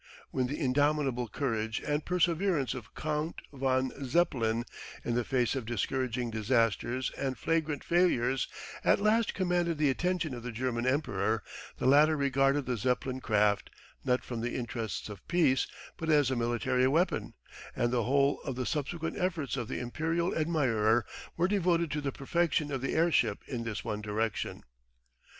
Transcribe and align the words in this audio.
When 0.31 0.47
the 0.47 0.59
indomitable 0.59 1.27
courage 1.27 1.79
and 1.85 2.03
perseverance 2.03 2.73
of 2.73 2.95
Count 2.95 3.39
von 3.53 3.91
Zeppelin 4.03 4.65
in 5.05 5.13
the 5.13 5.23
face 5.23 5.53
of 5.55 5.67
discouraging 5.67 6.31
disasters 6.31 7.11
and 7.19 7.37
flagrant 7.37 7.83
failures, 7.83 8.47
at 8.83 8.99
last 8.99 9.35
commanded 9.35 9.77
the 9.77 9.91
attention 9.91 10.33
of 10.33 10.41
the 10.41 10.51
German 10.51 10.87
Emperor, 10.87 11.43
the 11.77 11.85
latter 11.85 12.17
regarded 12.17 12.65
the 12.65 12.77
Zeppelin 12.77 13.19
craft, 13.21 13.69
not 14.03 14.23
from 14.23 14.41
the 14.41 14.55
interests 14.55 15.07
of 15.07 15.27
peace, 15.27 15.67
but 15.97 16.09
as 16.09 16.31
a 16.31 16.35
military 16.35 16.87
weapon, 16.87 17.35
and 17.75 17.93
the 17.93 18.05
whole 18.05 18.41
of 18.41 18.55
the 18.55 18.65
subsequent 18.65 19.19
efforts 19.19 19.55
of 19.55 19.67
the 19.67 19.77
Imperial 19.79 20.33
admirer 20.35 21.05
were 21.37 21.47
devoted 21.47 21.91
to 21.91 22.01
the 22.01 22.11
perfection 22.11 22.71
of 22.71 22.81
the 22.81 22.93
airship 22.95 23.43
in 23.47 23.65
this 23.65 23.85
one 23.85 24.01
direction. 24.01 24.63